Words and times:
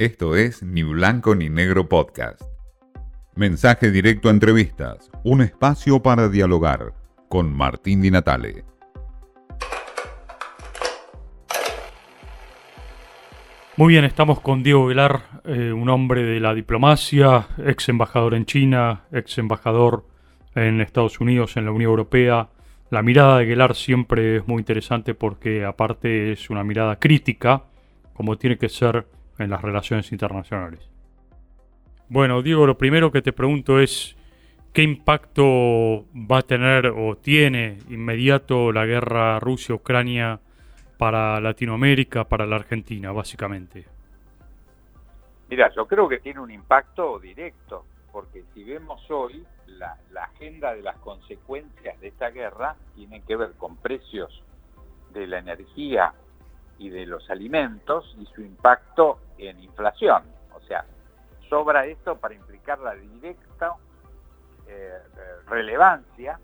Esto 0.00 0.36
es 0.36 0.62
Ni 0.62 0.84
Blanco 0.84 1.34
ni 1.34 1.48
Negro 1.48 1.88
Podcast. 1.88 2.40
Mensaje 3.34 3.90
directo 3.90 4.28
a 4.28 4.30
entrevistas, 4.30 5.10
un 5.24 5.42
espacio 5.42 6.00
para 6.00 6.28
dialogar 6.28 6.94
con 7.28 7.52
Martín 7.52 8.00
Di 8.00 8.12
Natale. 8.12 8.62
Muy 13.76 13.94
bien, 13.94 14.04
estamos 14.04 14.38
con 14.38 14.62
Diego 14.62 14.86
Velar, 14.86 15.40
eh, 15.44 15.72
un 15.72 15.88
hombre 15.88 16.22
de 16.22 16.38
la 16.38 16.54
diplomacia, 16.54 17.48
ex 17.66 17.88
embajador 17.88 18.34
en 18.34 18.46
China, 18.46 19.02
ex 19.10 19.36
embajador 19.38 20.06
en 20.54 20.80
Estados 20.80 21.18
Unidos, 21.18 21.56
en 21.56 21.64
la 21.64 21.72
Unión 21.72 21.90
Europea. 21.90 22.50
La 22.90 23.02
mirada 23.02 23.38
de 23.38 23.46
Velar 23.46 23.74
siempre 23.74 24.36
es 24.36 24.46
muy 24.46 24.60
interesante 24.60 25.14
porque 25.14 25.64
aparte 25.64 26.30
es 26.30 26.50
una 26.50 26.62
mirada 26.62 27.00
crítica, 27.00 27.64
como 28.12 28.38
tiene 28.38 28.58
que 28.58 28.68
ser 28.68 29.17
en 29.38 29.50
las 29.50 29.62
relaciones 29.62 30.10
internacionales. 30.12 30.88
Bueno, 32.08 32.42
Diego, 32.42 32.66
lo 32.66 32.78
primero 32.78 33.12
que 33.12 33.22
te 33.22 33.32
pregunto 33.32 33.80
es, 33.80 34.16
¿qué 34.72 34.82
impacto 34.82 36.06
va 36.14 36.38
a 36.38 36.42
tener 36.42 36.86
o 36.86 37.16
tiene 37.16 37.78
inmediato 37.88 38.72
la 38.72 38.86
guerra 38.86 39.38
Rusia-Ucrania 39.40 40.40
para 40.96 41.40
Latinoamérica, 41.40 42.24
para 42.24 42.46
la 42.46 42.56
Argentina, 42.56 43.12
básicamente? 43.12 43.86
Mira, 45.48 45.70
yo 45.74 45.86
creo 45.86 46.08
que 46.08 46.18
tiene 46.18 46.40
un 46.40 46.50
impacto 46.50 47.18
directo, 47.18 47.84
porque 48.12 48.44
si 48.52 48.64
vemos 48.64 49.00
hoy, 49.10 49.44
la, 49.66 49.96
agenda 50.14 50.74
de 50.74 50.82
las 50.82 50.96
consecuencias 50.98 51.98
de 52.00 52.08
esta 52.08 52.30
guerra 52.30 52.76
tiene 52.94 53.22
que 53.22 53.36
ver 53.36 53.52
con 53.52 53.76
precios 53.76 54.42
de 55.12 55.26
la 55.26 55.38
energía 55.38 56.12
y 56.78 56.90
de 56.90 57.06
los 57.06 57.28
alimentos 57.30 58.16
y 58.18 58.26
su 58.26 58.42
impacto 58.42 59.18
en 59.36 59.58
inflación. 59.60 60.22
O 60.54 60.60
sea, 60.60 60.84
sobra 61.48 61.86
esto 61.86 62.16
para 62.16 62.34
implicar 62.34 62.78
la 62.78 62.94
directa 62.94 63.74
eh, 64.66 64.98
relevancia 65.46 66.38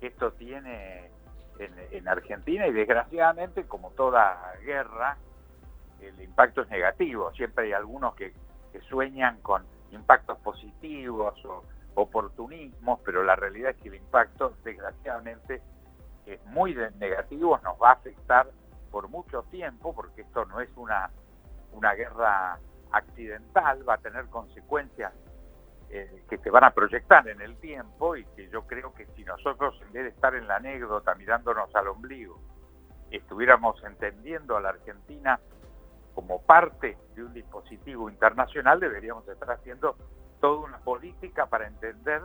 que 0.00 0.08
esto 0.08 0.32
tiene 0.32 1.10
en, 1.58 2.08
Argentina 2.08 2.66
y 2.66 2.72
desgraciadamente, 2.72 3.64
como 3.64 3.90
toda 3.92 4.54
guerra, 4.64 5.16
el 6.00 6.20
impacto 6.20 6.62
es 6.62 6.68
negativo. 6.68 7.32
Siempre 7.32 7.66
hay 7.66 7.72
algunos 7.72 8.14
que, 8.14 8.32
sueñan 8.88 9.40
con 9.40 9.64
impactos 9.92 10.36
positivos 10.38 11.42
o 11.44 11.62
oportunismos, 11.94 12.98
pero 13.04 13.22
la 13.22 13.36
realidad 13.36 13.70
es 13.70 13.76
que 13.76 13.88
el 13.88 13.94
impacto, 13.94 14.52
desgraciadamente, 14.64 15.62
es 16.26 16.44
muy 16.46 16.74
negativo, 16.98 17.60
nos 17.62 17.80
va 17.80 17.90
a 17.90 17.92
afectar 17.92 18.48
por 18.94 19.08
mucho 19.08 19.42
tiempo, 19.50 19.92
porque 19.92 20.20
esto 20.20 20.44
no 20.44 20.60
es 20.60 20.70
una, 20.76 21.10
una 21.72 21.94
guerra 21.94 22.60
accidental, 22.92 23.86
va 23.88 23.94
a 23.94 23.98
tener 23.98 24.26
consecuencias 24.26 25.12
eh, 25.90 26.22
que 26.30 26.38
se 26.38 26.48
van 26.48 26.62
a 26.62 26.70
proyectar 26.70 27.26
en 27.26 27.40
el 27.40 27.56
tiempo 27.56 28.14
y 28.14 28.24
que 28.36 28.48
yo 28.50 28.68
creo 28.68 28.94
que 28.94 29.06
si 29.16 29.24
nosotros 29.24 29.74
en 29.82 29.92
vez 29.92 30.04
de 30.04 30.10
estar 30.10 30.36
en 30.36 30.46
la 30.46 30.58
anécdota 30.58 31.12
mirándonos 31.16 31.74
al 31.74 31.88
ombligo, 31.88 32.40
estuviéramos 33.10 33.82
entendiendo 33.82 34.56
a 34.56 34.60
la 34.60 34.68
Argentina 34.68 35.40
como 36.14 36.40
parte 36.42 36.96
de 37.16 37.24
un 37.24 37.34
dispositivo 37.34 38.08
internacional, 38.08 38.78
deberíamos 38.78 39.26
estar 39.26 39.50
haciendo 39.50 39.96
toda 40.40 40.66
una 40.66 40.78
política 40.78 41.46
para 41.46 41.66
entender 41.66 42.22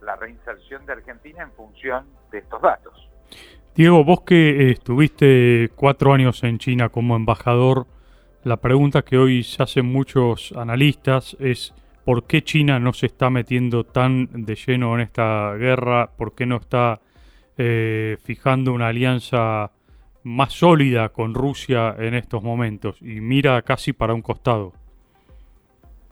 la 0.00 0.16
reinserción 0.16 0.86
de 0.86 0.94
Argentina 0.94 1.42
en 1.42 1.52
función 1.52 2.06
de 2.30 2.38
estos 2.38 2.62
datos. 2.62 3.11
Diego, 3.74 4.04
vos 4.04 4.20
que 4.20 4.50
eh, 4.50 4.70
estuviste 4.72 5.70
cuatro 5.74 6.12
años 6.12 6.44
en 6.44 6.58
China 6.58 6.90
como 6.90 7.16
embajador, 7.16 7.86
la 8.44 8.58
pregunta 8.58 9.00
que 9.00 9.16
hoy 9.16 9.44
se 9.44 9.62
hacen 9.62 9.86
muchos 9.86 10.52
analistas 10.52 11.34
es 11.40 11.72
¿por 12.04 12.24
qué 12.24 12.44
China 12.44 12.78
no 12.78 12.92
se 12.92 13.06
está 13.06 13.30
metiendo 13.30 13.84
tan 13.84 14.44
de 14.44 14.56
lleno 14.56 14.94
en 14.94 15.00
esta 15.00 15.54
guerra? 15.54 16.10
¿Por 16.18 16.34
qué 16.34 16.44
no 16.44 16.56
está 16.56 17.00
eh, 17.56 18.18
fijando 18.22 18.74
una 18.74 18.88
alianza 18.88 19.70
más 20.22 20.52
sólida 20.52 21.08
con 21.08 21.32
Rusia 21.32 21.96
en 21.98 22.12
estos 22.12 22.42
momentos 22.42 23.00
y 23.00 23.22
mira 23.22 23.62
casi 23.62 23.94
para 23.94 24.12
un 24.12 24.20
costado? 24.20 24.74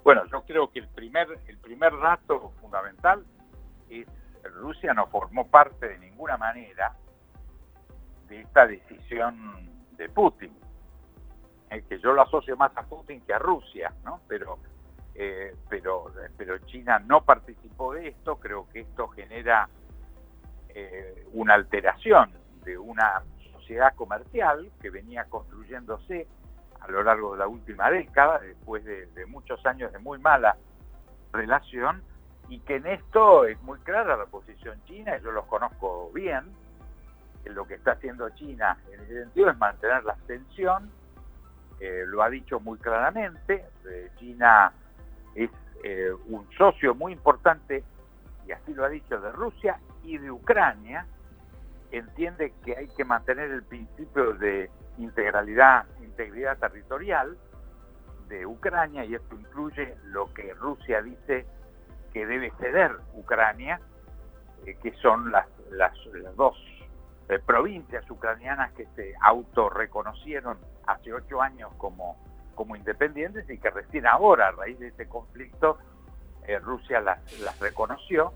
Bueno, 0.03 0.23
yo 0.33 0.43
creo 0.47 0.71
que 0.71 0.79
el 0.79 0.89
primer, 0.89 1.29
el 1.47 1.59
primer 1.59 1.93
dato 2.01 2.53
fundamental 2.59 3.23
es 3.91 4.07
Rusia 4.55 4.95
no 4.95 5.09
formó 5.09 5.47
parte 5.47 5.89
de 5.89 5.99
ninguna 5.99 6.39
manera 6.39 6.97
de 8.31 8.41
esta 8.41 8.67
decisión 8.67 9.69
de 9.97 10.09
Putin, 10.09 10.57
eh, 11.69 11.83
que 11.89 11.99
yo 11.99 12.13
lo 12.13 12.23
asocio 12.23 12.57
más 12.57 12.75
a 12.77 12.83
Putin 12.85 13.21
que 13.23 13.35
a 13.35 13.39
Rusia, 13.39 13.93
¿no? 14.05 14.21
Pero, 14.29 14.59
eh, 15.15 15.55
pero, 15.69 16.13
pero 16.39 16.59
China 16.59 17.01
no 17.01 17.23
participó 17.23 17.93
de 17.93 18.09
esto, 18.09 18.37
creo 18.37 18.69
que 18.73 18.81
esto 18.81 19.09
genera 19.09 19.69
eh, 20.69 21.27
una 21.33 21.55
alteración 21.55 22.33
de 22.65 22.79
una 22.79 23.23
sociedad 23.53 23.95
comercial 23.95 24.71
que 24.81 24.91
venía 24.91 25.25
construyéndose 25.25 26.29
a 26.81 26.89
lo 26.89 27.03
largo 27.03 27.33
de 27.33 27.39
la 27.41 27.49
última 27.49 27.91
década, 27.91 28.39
después 28.39 28.85
de, 28.85 29.07
de 29.07 29.27
muchos 29.27 29.65
años 29.67 29.93
de 29.93 29.99
muy 29.99 30.19
mala 30.19 30.57
relación, 31.33 32.03
y 32.49 32.61
que 32.61 32.77
en 32.77 32.87
esto 32.87 33.45
es 33.45 33.61
muy 33.63 33.79
clara 33.81 34.17
la 34.17 34.27
posición 34.27 34.83
china, 34.85 35.19
yo 35.19 35.31
los 35.31 35.47
conozco 35.47 36.11
bien, 36.13 36.45
lo 37.49 37.67
que 37.67 37.75
está 37.75 37.93
haciendo 37.93 38.29
China 38.31 38.77
en 38.93 39.01
ese 39.01 39.25
sentido 39.25 39.51
es 39.51 39.59
mantener 39.59 40.05
la 40.05 40.17
tensión, 40.27 40.91
eh, 41.81 42.05
lo 42.07 42.23
ha 42.23 42.29
dicho 42.29 42.61
muy 42.61 42.79
claramente, 42.79 43.65
eh, 43.87 44.11
China 44.17 44.73
es 45.35 45.51
eh, 45.83 46.11
un 46.27 46.47
socio 46.57 46.95
muy 46.95 47.13
importante, 47.13 47.83
y 48.47 48.53
así 48.53 48.75
lo 48.75 48.85
ha 48.85 48.89
dicho, 48.89 49.19
de 49.21 49.33
Rusia 49.33 49.79
y 50.03 50.19
de 50.19 50.31
Ucrania, 50.31 51.07
entiende 51.91 52.53
que 52.65 52.77
hay 52.77 52.89
que 52.89 53.05
mantener 53.05 53.51
el 53.51 53.63
principio 53.63 54.35
de 54.35 54.71
integralidad, 54.99 55.87
integridad 56.03 56.59
territorial 56.59 57.37
de 58.29 58.47
Ucrania, 58.47 59.05
y 59.05 59.15
esto 59.15 59.35
incluye 59.35 59.97
lo 60.05 60.33
que 60.35 60.53
Rusia 60.55 61.03
dice 61.03 61.47
que 62.13 62.27
debe 62.27 62.53
ceder 62.61 62.93
Ucrania, 63.15 63.81
que 64.65 64.93
son 65.01 65.33
las, 65.33 65.47
las, 65.71 65.93
las 66.07 66.37
dos 66.37 66.57
eh, 67.31 67.39
provincias 67.39 68.11
ucranianas 68.11 68.73
que 68.73 68.87
se 68.97 69.15
autorreconocieron 69.23 70.59
hace 70.85 71.13
ocho 71.13 71.41
años 71.41 71.71
como, 71.79 72.17
como 72.57 72.75
independientes 72.75 73.49
y 73.49 73.59
que 73.59 73.71
recién 73.71 74.05
ahora, 74.09 74.49
a 74.49 74.51
raíz 74.51 74.81
de 74.81 74.89
este 74.89 75.07
conflicto, 75.07 75.79
eh, 76.49 76.59
Rusia 76.59 77.01
las, 77.01 77.21
las 77.39 77.57
reconoció 77.61 78.33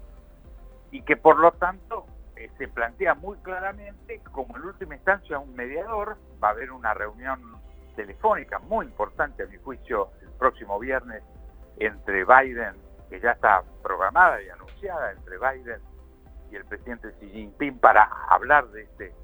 y 0.93 1.03
que 1.03 1.17
por 1.17 1.41
lo 1.41 1.51
tanto 1.51 2.07
eh, 2.37 2.49
se 2.57 2.69
plantea 2.69 3.15
muy 3.15 3.37
claramente 3.39 4.21
como 4.31 4.57
en 4.57 4.63
última 4.63 4.95
instancia 4.95 5.41
un 5.41 5.57
mediador, 5.57 6.17
va 6.43 6.49
a 6.49 6.51
haber 6.53 6.71
una 6.71 6.95
reunión 6.95 7.41
telefónica 7.97 8.61
muy 8.61 8.87
importante 8.87 9.43
a 9.43 9.47
mi 9.47 9.57
juicio 9.57 10.11
el 10.23 10.31
próximo 10.39 10.79
viernes 10.79 11.25
entre 11.79 12.25
Biden, 12.25 12.77
que 13.11 13.19
ya 13.19 13.33
está 13.33 13.65
programada 13.83 14.41
y 14.41 14.51
anunciada, 14.51 15.11
entre 15.11 15.37
Biden 15.37 15.81
el 16.57 16.65
presidente 16.65 17.13
Xi 17.21 17.29
Jinping 17.31 17.79
para 17.79 18.05
hablar 18.29 18.69
de 18.69 18.83
este, 18.83 19.15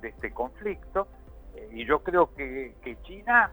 de 0.00 0.08
este 0.08 0.32
conflicto. 0.32 1.08
Eh, 1.54 1.68
y 1.72 1.84
yo 1.86 2.02
creo 2.02 2.34
que, 2.34 2.74
China 3.02 3.50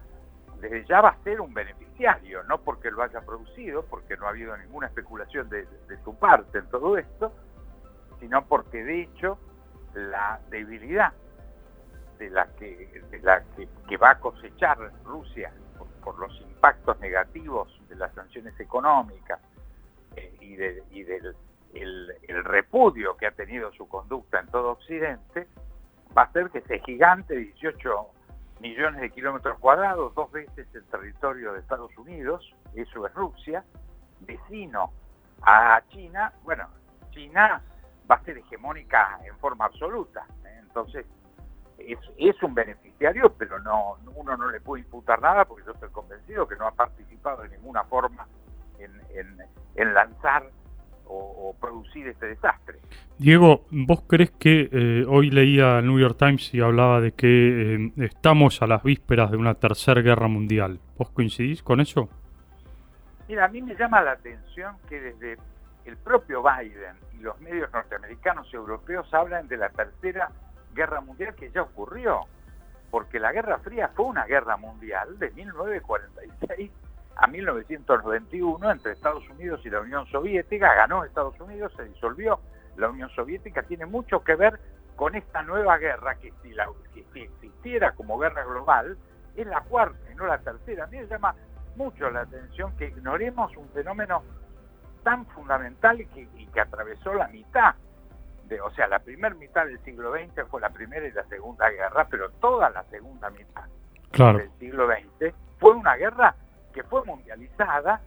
desde 0.60 0.84
ya 0.86 1.00
va 1.00 1.10
a 1.10 1.22
ser 1.24 1.40
un 1.40 1.52
beneficiario, 1.52 2.44
no 2.44 2.60
porque 2.62 2.90
lo 2.90 3.02
haya 3.02 3.20
producido, 3.22 3.84
porque 3.84 4.16
no 4.16 4.26
ha 4.26 4.30
habido 4.30 4.56
ninguna 4.56 4.86
especulación 4.86 5.48
de, 5.48 5.66
su 6.04 6.14
parte 6.16 6.58
en 6.58 6.66
todo 6.68 6.96
esto, 6.96 7.32
sino 8.20 8.46
porque 8.46 8.84
de 8.84 9.02
hecho 9.02 9.38
la 9.94 10.40
debilidad 10.50 11.12
de 12.18 12.30
la 12.30 12.46
que, 12.54 13.02
la 13.22 13.42
que, 13.88 13.96
va 13.96 14.10
a 14.10 14.20
cosechar 14.20 14.78
Rusia 15.04 15.52
por, 16.04 16.18
los 16.18 16.40
impactos 16.40 16.98
negativos 17.00 17.68
de 17.88 17.96
las 17.96 18.14
sanciones 18.14 18.58
económicas 18.60 19.40
eh, 20.14 20.36
de, 20.40 20.84
y 20.92 21.02
del 21.02 21.34
el, 21.74 22.44
repudio 22.44 23.16
que 23.16 23.26
ha 23.26 23.30
tenido 23.32 23.72
su 23.72 23.88
conducta 23.88 24.40
en 24.40 24.46
todo 24.48 24.72
Occidente, 24.72 25.46
va 26.16 26.22
a 26.22 26.24
hacer 26.26 26.50
que 26.50 26.58
ese 26.58 26.80
gigante, 26.80 27.36
18 27.36 28.06
millones 28.60 29.00
de 29.00 29.10
kilómetros 29.10 29.58
cuadrados, 29.58 30.14
dos 30.14 30.30
veces 30.30 30.66
el 30.74 30.84
territorio 30.84 31.52
de 31.52 31.60
Estados 31.60 31.96
Unidos, 31.96 32.54
eso 32.74 33.06
es 33.06 33.14
Rusia, 33.14 33.64
vecino 34.20 34.92
a 35.42 35.82
China, 35.88 36.32
bueno, 36.44 36.68
China 37.10 37.62
va 38.10 38.16
a 38.16 38.24
ser 38.24 38.38
hegemónica 38.38 39.18
en 39.24 39.36
forma 39.38 39.64
absoluta. 39.64 40.26
¿eh? 40.44 40.58
Entonces, 40.60 41.06
es, 41.78 41.98
es, 42.16 42.40
un 42.42 42.54
beneficiario, 42.54 43.32
pero 43.34 43.58
no 43.60 43.96
uno 44.14 44.36
no 44.36 44.50
le 44.50 44.60
puede 44.60 44.84
imputar 44.84 45.20
nada 45.20 45.44
porque 45.44 45.64
yo 45.64 45.72
estoy 45.72 45.90
convencido 45.90 46.46
que 46.46 46.56
no 46.56 46.66
ha 46.66 46.72
participado 46.72 47.42
de 47.42 47.48
ninguna 47.48 47.82
forma 47.84 48.26
en, 48.78 49.38
en 49.74 49.94
lanzar 49.94 50.50
o, 51.12 51.50
o 51.50 51.56
producir 51.60 52.08
este 52.08 52.26
desastre. 52.26 52.78
Diego, 53.18 53.66
¿vos 53.70 54.02
crees 54.08 54.30
que 54.32 54.68
eh, 54.72 55.04
hoy 55.08 55.30
leía 55.30 55.78
el 55.78 55.86
New 55.86 55.98
York 55.98 56.16
Times 56.18 56.52
y 56.54 56.60
hablaba 56.60 57.00
de 57.00 57.12
que 57.12 57.74
eh, 57.74 57.92
estamos 57.98 58.62
a 58.62 58.66
las 58.66 58.82
vísperas 58.82 59.30
de 59.30 59.36
una 59.36 59.54
tercera 59.54 60.00
guerra 60.00 60.28
mundial? 60.28 60.80
¿Vos 60.96 61.10
coincidís 61.10 61.62
con 61.62 61.80
eso? 61.80 62.08
Mira, 63.28 63.44
a 63.44 63.48
mí 63.48 63.62
me 63.62 63.74
llama 63.76 64.02
la 64.02 64.12
atención 64.12 64.76
que 64.88 65.00
desde 65.00 65.38
el 65.84 65.96
propio 65.98 66.42
Biden 66.42 66.96
y 67.18 67.22
los 67.22 67.40
medios 67.40 67.72
norteamericanos 67.72 68.48
y 68.52 68.56
europeos 68.56 69.12
hablan 69.12 69.46
de 69.48 69.56
la 69.56 69.68
tercera 69.68 70.30
guerra 70.74 71.00
mundial 71.00 71.34
que 71.34 71.50
ya 71.50 71.62
ocurrió, 71.62 72.20
porque 72.90 73.20
la 73.20 73.32
Guerra 73.32 73.58
Fría 73.58 73.90
fue 73.94 74.06
una 74.06 74.24
guerra 74.24 74.56
mundial 74.56 75.18
de 75.18 75.30
1946 75.30 76.70
a 77.16 77.26
1991 77.26 78.70
entre 78.70 78.92
Estados 78.92 79.28
Unidos 79.30 79.60
y 79.64 79.70
la 79.70 79.80
Unión 79.80 80.06
Soviética, 80.06 80.74
ganó 80.74 81.04
Estados 81.04 81.38
Unidos, 81.40 81.72
se 81.76 81.84
disolvió 81.84 82.40
la 82.76 82.88
Unión 82.88 83.10
Soviética, 83.10 83.62
tiene 83.62 83.86
mucho 83.86 84.22
que 84.24 84.34
ver 84.34 84.58
con 84.96 85.14
esta 85.14 85.42
nueva 85.42 85.78
guerra 85.78 86.16
que 86.16 86.32
si, 86.42 86.52
la, 86.52 86.68
existiera 87.14 87.92
como 87.92 88.18
guerra 88.18 88.44
global, 88.44 88.96
es 89.36 89.46
la 89.46 89.60
cuarta 89.62 89.98
y 90.10 90.14
no 90.14 90.26
la 90.26 90.38
tercera. 90.38 90.84
A 90.84 90.86
mí 90.88 90.98
me 90.98 91.06
llama 91.06 91.34
mucho 91.76 92.10
la 92.10 92.20
atención 92.20 92.76
que 92.76 92.88
ignoremos 92.88 93.56
un 93.56 93.68
fenómeno 93.70 94.22
tan 95.02 95.26
fundamental 95.26 96.00
y 96.00 96.06
que, 96.06 96.28
y 96.36 96.46
que 96.46 96.60
atravesó 96.60 97.14
la 97.14 97.28
mitad 97.28 97.74
de, 98.44 98.60
o 98.60 98.70
sea, 98.72 98.86
la 98.86 98.98
primera 98.98 99.34
mitad 99.34 99.66
del 99.66 99.82
siglo 99.84 100.12
XX 100.12 100.46
fue 100.48 100.60
la 100.60 100.70
primera 100.70 101.06
y 101.06 101.12
la 101.12 101.24
segunda 101.24 101.68
guerra, 101.70 102.06
pero 102.10 102.30
toda 102.32 102.70
la 102.70 102.84
segunda 102.84 103.30
mitad 103.30 103.64
del 104.12 104.50
siglo 104.58 104.86
XX 104.88 105.34
fue 105.58 105.72
una 105.72 105.96
guerra 105.96 106.34
que 106.72 106.82
fue 106.82 107.04
mundializada 107.04 108.00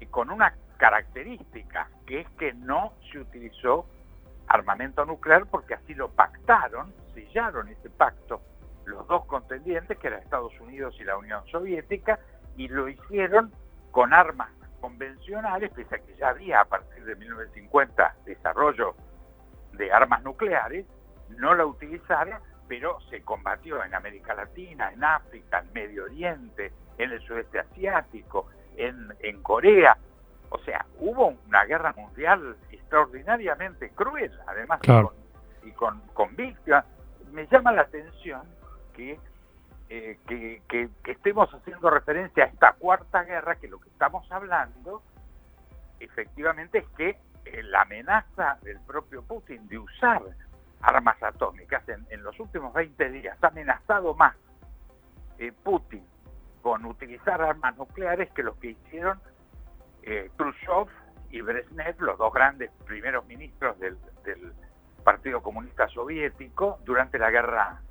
y 0.00 0.06
con 0.06 0.30
una 0.30 0.54
característica, 0.76 1.88
que 2.06 2.20
es 2.20 2.28
que 2.38 2.52
no 2.52 2.92
se 3.10 3.18
utilizó 3.18 3.86
armamento 4.46 5.04
nuclear 5.04 5.46
porque 5.46 5.74
así 5.74 5.94
lo 5.94 6.10
pactaron, 6.10 6.92
sellaron 7.14 7.68
ese 7.68 7.90
pacto 7.90 8.42
los 8.84 9.06
dos 9.06 9.24
contendientes, 9.26 9.98
que 9.98 10.08
eran 10.08 10.20
Estados 10.20 10.58
Unidos 10.60 10.94
y 11.00 11.04
la 11.04 11.16
Unión 11.16 11.44
Soviética, 11.46 12.18
y 12.56 12.68
lo 12.68 12.88
hicieron 12.88 13.52
con 13.90 14.12
armas 14.12 14.50
convencionales, 14.80 15.72
pese 15.72 15.94
a 15.94 15.98
que 15.98 16.14
ya 16.16 16.28
había 16.28 16.60
a 16.60 16.64
partir 16.66 17.04
de 17.04 17.16
1950 17.16 18.16
desarrollo 18.26 18.94
de 19.72 19.92
armas 19.92 20.22
nucleares, 20.22 20.86
no 21.30 21.54
la 21.54 21.64
utilizaron, 21.64 22.38
pero 22.68 22.98
se 23.08 23.22
combatió 23.22 23.82
en 23.82 23.94
América 23.94 24.34
Latina, 24.34 24.92
en 24.92 25.02
África, 25.02 25.60
en 25.60 25.72
Medio 25.72 26.04
Oriente, 26.04 26.72
en 26.98 27.12
el 27.12 27.20
sudeste 27.22 27.58
asiático, 27.58 28.46
en, 28.76 29.12
en 29.20 29.42
Corea. 29.42 29.96
O 30.50 30.58
sea, 30.58 30.86
hubo 30.98 31.34
una 31.46 31.64
guerra 31.64 31.92
mundial 31.96 32.56
extraordinariamente 32.70 33.90
cruel, 33.90 34.32
además, 34.46 34.80
y, 35.62 35.72
con, 35.72 36.00
con, 36.12 36.36
víctimas. 36.36 36.84
Me 37.32 37.46
llama 37.46 37.72
la 37.72 37.82
atención 37.82 38.42
que, 38.94 39.18
eh, 39.88 40.18
que, 40.28 40.62
que, 40.68 40.88
estemos 41.10 41.52
haciendo 41.52 41.90
referencia 41.90 42.44
a 42.44 42.46
esta 42.46 42.72
cuarta 42.74 43.24
guerra, 43.24 43.56
que 43.56 43.68
lo 43.68 43.80
que 43.80 43.88
estamos 43.88 44.30
hablando 44.30 45.02
efectivamente 45.98 46.78
es 46.78 46.88
que 46.96 47.18
eh, 47.44 47.62
la 47.64 47.82
amenaza 47.82 48.58
del 48.62 48.78
propio 48.80 49.22
Putin 49.22 49.66
de 49.68 49.78
usar 49.78 50.22
armas 50.80 51.22
atómicas 51.22 51.88
en, 51.88 52.06
en 52.10 52.22
los 52.22 52.38
últimos 52.38 52.72
20 52.74 53.10
días 53.10 53.38
ha 53.42 53.48
amenazado 53.48 54.14
más 54.14 54.36
eh, 55.38 55.52
Putin 55.62 56.04
con 56.64 56.86
utilizar 56.86 57.42
armas 57.42 57.76
nucleares 57.76 58.30
que 58.30 58.42
los 58.42 58.56
que 58.56 58.70
hicieron 58.70 59.18
eh, 60.02 60.30
Khrushchev 60.38 60.86
y 61.30 61.42
Brezhnev, 61.42 62.00
los 62.00 62.16
dos 62.16 62.32
grandes 62.32 62.70
primeros 62.86 63.26
ministros 63.26 63.78
del, 63.78 63.98
Partido 65.04 65.42
Comunista 65.42 65.86
Soviético 65.88 66.78
durante 66.86 67.18
la 67.18 67.30
guerra 67.30 67.82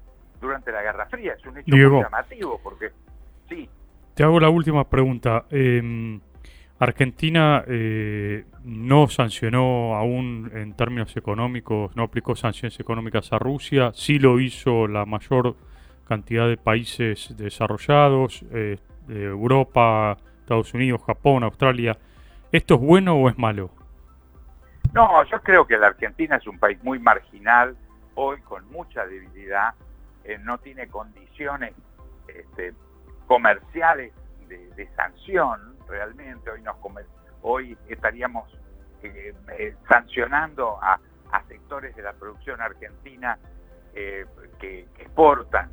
durante 0.42 0.72
la 0.72 0.82
Guerra 0.82 1.06
Fría. 1.06 1.34
Es 1.34 1.46
un 1.46 1.60
hecho 1.60 1.76
muy 1.76 2.02
llamativo 2.02 2.60
porque 2.64 2.90
sí. 3.48 3.70
Te 4.16 4.24
hago 4.24 4.40
la 4.40 4.50
última 4.50 4.90
pregunta. 4.90 5.46
Em, 5.52 6.20
Argentina 6.80 7.64
eh, 7.68 8.46
no 8.64 9.08
sancionó 9.08 9.94
aún 9.94 10.50
en 10.56 10.74
términos 10.74 11.16
económicos, 11.16 11.96
no 11.96 12.02
aplicó 12.02 12.36
sanciones 12.36 12.80
económicas 12.80 13.32
a 13.32 13.38
Rusia, 13.38 13.92
sí 13.94 14.18
lo 14.18 14.40
hizo 14.40 14.88
la 14.88 15.06
mayor 15.06 15.56
cantidad 16.06 16.48
de 16.48 16.58
países 16.58 17.36
desarrollados, 17.38 18.44
eh, 18.52 18.78
Europa, 19.08 20.18
Estados 20.40 20.74
Unidos, 20.74 21.02
Japón, 21.06 21.44
Australia. 21.44 21.98
¿Esto 22.52 22.76
es 22.76 22.82
bueno 22.82 23.16
o 23.16 23.30
es 23.30 23.38
malo? 23.38 23.72
No, 24.94 25.24
yo 25.26 25.42
creo 25.42 25.66
que 25.66 25.78
la 25.78 25.88
Argentina 25.88 26.36
es 26.36 26.48
un 26.48 26.60
país 26.60 26.82
muy 26.84 27.00
marginal, 27.00 27.76
hoy 28.16 28.40
con 28.42 28.70
mucha 28.70 29.06
debilidad, 29.06 29.74
eh, 30.24 30.38
no 30.40 30.60
tiene 30.60 30.88
condiciones 30.88 31.74
este, 32.28 32.74
comerciales 33.26 34.14
de, 34.48 34.88
sanción 34.96 35.76
realmente, 35.88 36.52
hoy, 36.52 36.62
nos 36.62 36.76
hoy 37.42 37.78
estaríamos 37.90 38.48
eh, 39.02 39.34
sancionando 39.90 40.78
a, 40.80 41.00
sectores 41.48 41.96
de 41.96 42.04
la 42.04 42.14
producción 42.14 42.62
argentina 42.62 43.40
que, 43.94 44.86
exportan 45.00 45.72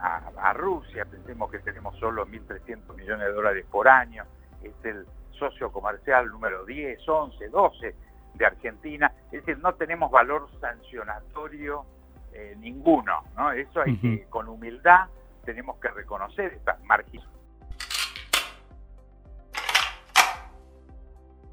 a, 0.00 0.52
Rusia, 0.54 1.04
pensemos 1.04 1.50
que 1.50 1.58
tenemos 1.60 1.96
solo 1.98 2.26
1.300 2.26 2.96
millones 2.96 3.26
de 3.26 3.32
dólares 3.32 3.66
por 3.70 3.88
año, 3.88 4.24
es 4.62 4.72
el 4.84 5.06
socio 5.32 5.70
comercial 5.70 6.28
número 6.28 6.64
10, 6.64 7.08
11, 7.08 7.48
12 7.48 7.94
de 8.34 8.46
Argentina, 8.46 9.12
es 9.26 9.44
decir, 9.44 9.58
no 9.58 9.74
tenemos 9.74 10.10
valor 10.10 10.48
sancionatorio 10.60 11.84
eh, 12.32 12.56
ninguno, 12.58 13.24
¿no? 13.36 13.52
Eso 13.52 13.80
hay 13.80 13.96
que, 13.96 14.26
con 14.28 14.48
humildad, 14.48 15.06
tenemos 15.44 15.78
que 15.78 15.88
reconocer 15.88 16.52
estas 16.54 16.82
margen. 16.84 17.20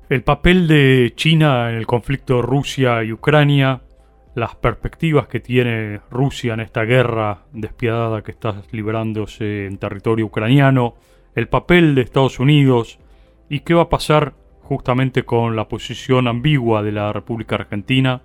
El 0.08 0.24
papel 0.24 0.68
de 0.68 1.14
China 1.16 1.72
en 1.72 1.78
el 1.78 1.88
conflicto 1.88 2.42
Rusia 2.44 3.04
y 3.04 3.12
Ucrania 3.12 3.82
las 4.36 4.56
perspectivas 4.56 5.28
que 5.28 5.40
tiene 5.40 6.02
Rusia 6.12 6.54
en 6.54 6.60
esta 6.60 6.84
guerra 6.84 7.46
despiadada 7.54 8.22
que 8.22 8.32
está 8.32 8.62
liberándose 8.72 9.66
en 9.66 9.78
territorio 9.78 10.26
ucraniano, 10.26 10.96
el 11.34 11.48
papel 11.48 11.96
de 11.96 12.02
Estados 12.02 12.40
Unidos 12.40 13.00
y 13.50 13.62
qué 13.62 13.74
va 13.74 13.84
a 13.84 13.90
pasar 13.90 14.34
justamente 14.62 15.24
con 15.24 15.56
la 15.56 15.68
posición 15.68 16.28
ambigua 16.28 16.84
de 16.84 16.92
la 16.92 17.14
República 17.14 17.56
Argentina 17.56 18.22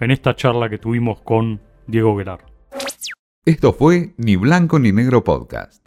en 0.00 0.10
esta 0.10 0.34
charla 0.34 0.70
que 0.70 0.78
tuvimos 0.78 1.20
con 1.20 1.60
Diego 1.86 2.16
Guelar. 2.16 2.46
Esto 3.44 3.72
fue 3.72 4.14
Ni 4.16 4.36
Blanco 4.36 4.78
ni 4.78 4.92
Negro 4.92 5.24
Podcast. 5.24 5.79